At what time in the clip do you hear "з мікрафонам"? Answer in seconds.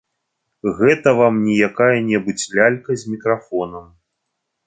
3.01-3.85